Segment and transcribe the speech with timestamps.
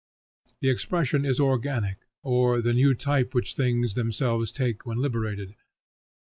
[0.61, 5.53] The expression is organic, or the new type which things themselves take when liberated.